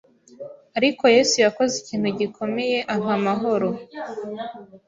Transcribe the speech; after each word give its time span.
ariko 0.77 1.03
Yesu 1.15 1.35
yakoze 1.45 1.73
ikintu 1.81 2.07
gikomeye 2.19 2.77
ampa 2.93 3.11
amahoro 3.19 3.67